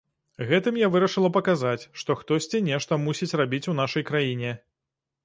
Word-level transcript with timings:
Гэтым 0.51 0.77
я 0.79 0.87
вырашыла 0.93 1.29
паказаць, 1.35 1.87
што 2.03 2.15
хтосьці 2.21 2.63
нешта 2.71 2.99
мусіць 3.05 3.33
рабіць 3.43 3.63
у 3.75 3.77
нашай 3.81 4.07
краіне. 4.09 4.57